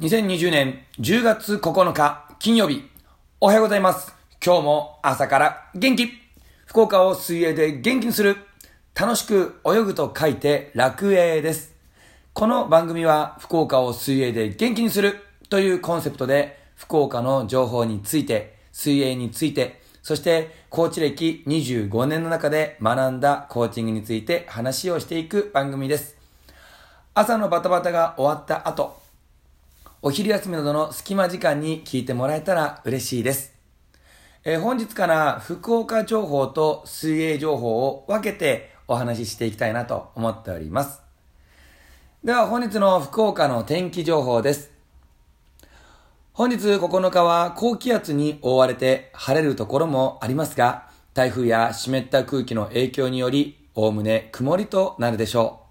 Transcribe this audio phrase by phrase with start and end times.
[0.00, 2.88] 2020年10月9日金曜日、
[3.38, 4.14] おはようございます。
[4.42, 6.08] 今日も朝から元気
[6.64, 8.38] 福岡を水泳で元気にする
[8.98, 11.74] 楽しく泳ぐと書いて楽泳です。
[12.32, 15.16] この番組は福岡を水泳で元気にする
[15.50, 26.16] というコンセプトで福岡の情報について、水泳について、そしてコーチ歴25年の中で学んだコーチングについて話をしていく番組です。
[27.12, 28.98] 朝のバタバタが終わった後、
[30.02, 33.52] お昼休みなどの隙間時間に聞いてもらえたら嬉しいです。
[34.44, 41.02] えー本日から福岡情報と水泳情報を分けてお話ししていきたいなと思っております。
[42.24, 44.70] では本日の福岡の天気情報です。
[46.32, 55.66] 本日9日は高気圧に覆われて晴れるところもありますが、台風や湿った空気の影響により、おおむね曇りとなるでしょ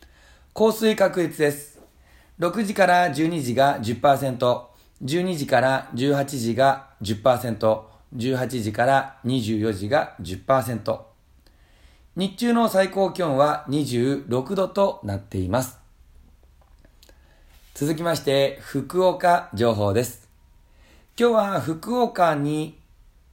[0.00, 0.06] う。
[0.54, 1.77] 降水確率です。
[2.40, 4.62] 6時から12時が10%、
[5.02, 7.82] 12時から18時が10%、
[8.16, 11.00] 18時から24時が10%。
[12.14, 15.78] 日中の最高気温は26度となっています。
[17.74, 20.28] 続きまして、福岡情報です。
[21.18, 22.78] 今日は福岡に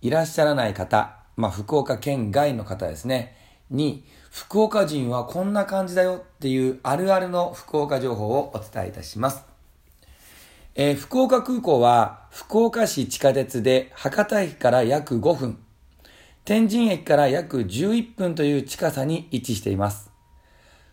[0.00, 3.36] いらっしゃらない方、まあ福岡県外の方ですね、
[3.70, 9.44] に、福岡人はこんな感じだよっていうあるあるの福岡情報をお伝えいたします。
[10.74, 15.58] えー福岡空港は福岡市地下鉄で博多駅から約5分、
[16.44, 20.10] 天神駅から約11分という近さに位置しています。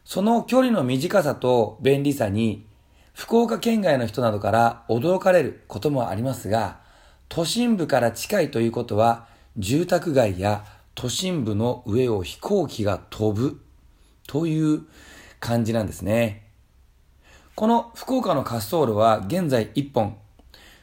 [0.06, 2.68] その距離の短さと便利さに、
[3.14, 6.80] 福岡県外の人などから驚かれることもありますが、
[7.28, 10.64] 都心部から近いということは、住宅街や
[10.96, 13.62] 都心部の上を飛行機が飛ぶ
[14.28, 14.84] という
[15.40, 16.48] 感じなんですね。
[17.56, 20.18] この福岡の滑走路は現在1本。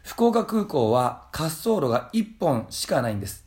[0.02, 3.44] 福岡空港は滑走路が1本しかないんです。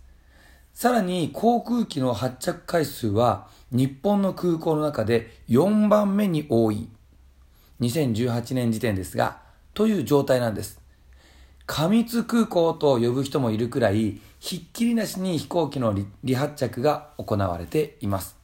[0.73, 6.89] さらに航空機の発着回数は日本の空港の中で4番目に多い。
[7.79, 9.39] 2018年時点ですが、
[9.73, 10.80] という状態なんです。
[11.73, 18.35] 過密空港と呼ぶ人もいるくらい、ひっきりなしに飛行機の離発着が行われています。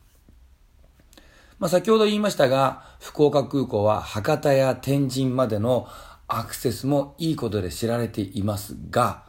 [1.59, 5.89] まあ、先ほど言いましたが、福岡空港は博多や天神までの
[6.29, 9.25] アクセスもいいことで知られていますが、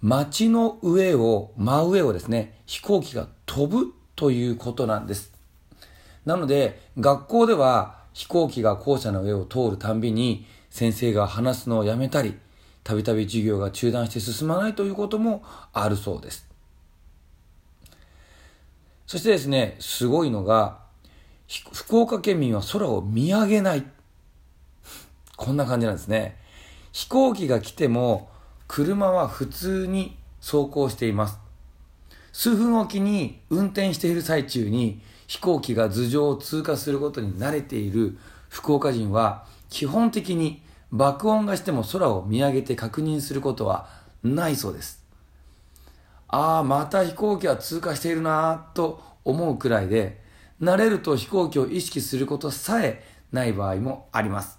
[0.00, 5.30] 街の上を、真上をですね、飛行機が飛ぶということなんです。
[6.24, 12.34] なので、学校では飛行機が校舎の上を通るたんびに、先生が話すのをやめたり、
[12.90, 16.48] たびたび授業が中断して進まないということもあるそうです。
[19.06, 20.78] そしてですね、すごいのが、
[21.72, 23.86] 福岡県民は空を見上げない。
[25.36, 26.36] こんな感じなんですね。
[26.90, 28.28] 飛行機が来ても、
[28.66, 31.38] 車は普通に走行しています。
[32.32, 38.18] 数分おきに運転している最中に飛行機が頭上を通過することに慣れている
[38.48, 40.62] 福岡人は基本的に
[40.92, 43.88] 爆音がしても空を見上げて確認することは
[44.22, 45.04] ないそうです。
[46.28, 50.22] ああ、また飛行機は通過しているなぁと思うくらいで、
[50.60, 53.02] 慣れると飛行機を意識することさえ
[53.32, 54.58] ない場合もあります。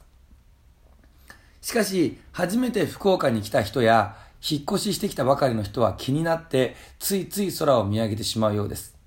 [1.61, 8.97] しかし、初めて福岡に来た人や、引っ越ししてきたばかりの人は気になって、ついつい空を見上げてしまうようです。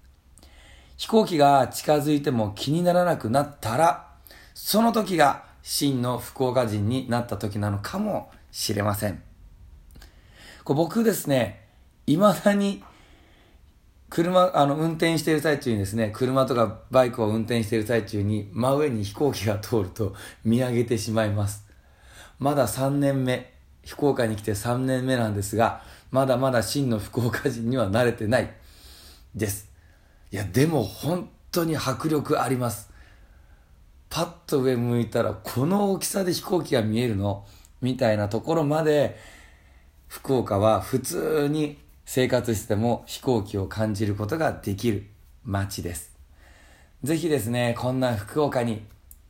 [0.96, 4.08] 飛行機が近づいても気にならなくなったら、
[4.54, 9.22] その時が真の福岡人になった時なのかもしれません。
[10.62, 11.66] こう僕ですね、
[12.06, 12.84] 未だに
[14.10, 20.14] 車、あの、運転している最中にですね、車とかバイクを運転している最中に、真上に飛行機が通ると
[20.44, 21.66] 見上げてしまいます。
[22.38, 23.53] まだ3年目、
[23.86, 28.53] 福岡に来て3年目なんですが、まだまだ真の福岡人には慣れてない
[29.34, 29.70] です。
[30.30, 32.94] いや、でも本当に迫力あります。
[34.14, 37.44] パッと上向いたら、この大きさで飛行機が見えるの？
[37.80, 39.18] みたいなところまで、
[40.06, 45.09] 福岡は普通に生活しても飛行機を感じることができる
[45.42, 46.15] 街です。
[47.03, 48.84] ぜひですね、こんな福岡に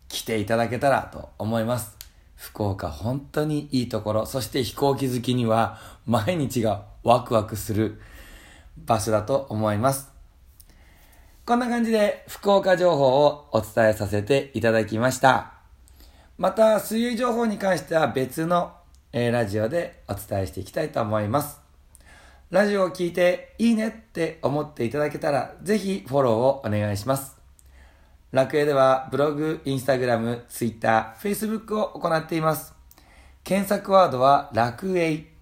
[0.09, 1.97] 来ていただけたらと思います。
[2.37, 8.03] 福岡本当にいいところ、そして飛行機好きには毎日がワクワクする
[8.77, 10.14] 場所だと思います。
[11.47, 15.53] こんな感じで福岡情報をお伝えさせていただきました。
[16.39, 18.73] また、水泳情報に関しては別の、
[19.13, 21.61] ラジオでお伝えしていきたいと思います。
[22.49, 27.37] ラジオを聞いていいねって思っていただけたら、ぜひフォローをお願いします。
[28.33, 32.73] 楽園ではブログ、インスタグラム、ツイッター、フェイスブックを行っています。
[33.45, 35.34] 検索ワードは楽栄。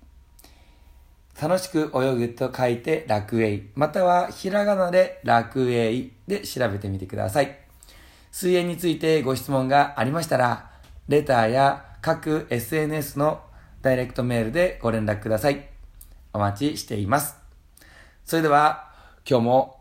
[1.43, 3.65] 楽しく泳ぐと書いて楽栄。
[3.75, 7.59] またはひらがなで楽栄で調べてみてください。
[8.31, 10.71] 水泳についてご質問がありましたら、
[11.09, 13.41] レターや各 SNS の
[13.81, 15.67] ダイレクトメールでご連絡ください。
[16.33, 17.35] お待ちしています。
[18.25, 18.93] それでは、
[19.29, 19.81] 今日も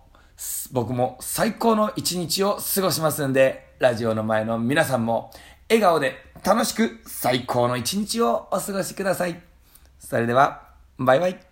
[0.72, 5.30] 僕も最高の一日を過ごしますんで、ラジオの前の皆さんも
[5.69, 9.40] 笑顔で楽しく最高の一日をお過ごしください。
[10.00, 10.63] それでは、
[10.98, 11.50] バイバイ。